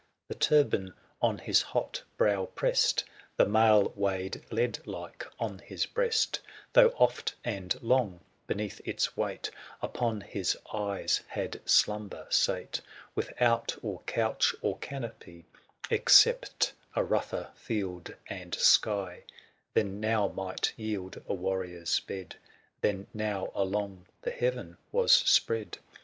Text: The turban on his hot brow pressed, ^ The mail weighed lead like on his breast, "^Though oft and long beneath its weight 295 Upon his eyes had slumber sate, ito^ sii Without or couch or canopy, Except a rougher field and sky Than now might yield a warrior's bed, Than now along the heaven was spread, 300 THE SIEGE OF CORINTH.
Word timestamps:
The 0.29 0.33
turban 0.33 0.95
on 1.21 1.37
his 1.37 1.61
hot 1.61 2.01
brow 2.17 2.47
pressed, 2.47 3.05
^ 3.05 3.09
The 3.37 3.45
mail 3.45 3.93
weighed 3.95 4.43
lead 4.51 4.79
like 4.87 5.27
on 5.37 5.59
his 5.59 5.85
breast, 5.85 6.39
"^Though 6.73 6.91
oft 6.99 7.35
and 7.45 7.79
long 7.83 8.19
beneath 8.47 8.81
its 8.83 9.15
weight 9.15 9.51
295 9.81 9.89
Upon 9.91 10.21
his 10.21 10.57
eyes 10.73 11.21
had 11.27 11.61
slumber 11.69 12.25
sate, 12.31 12.81
ito^ 12.81 12.81
sii 12.81 13.13
Without 13.13 13.77
or 13.83 14.01
couch 14.07 14.55
or 14.63 14.79
canopy, 14.79 15.45
Except 15.91 16.73
a 16.95 17.03
rougher 17.03 17.51
field 17.53 18.15
and 18.25 18.55
sky 18.55 19.23
Than 19.75 19.99
now 19.99 20.29
might 20.29 20.73
yield 20.75 21.21
a 21.29 21.35
warrior's 21.35 21.99
bed, 21.99 22.37
Than 22.81 23.05
now 23.13 23.51
along 23.53 24.07
the 24.23 24.31
heaven 24.31 24.77
was 24.91 25.11
spread, 25.11 25.73
300 25.73 25.73
THE 25.73 25.77
SIEGE 25.77 25.79
OF 25.79 25.81
CORINTH. 25.85 25.99